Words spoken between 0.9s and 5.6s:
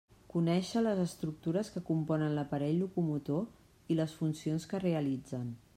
estructures que componen l'aparell locomotor i les funcions que realitzen.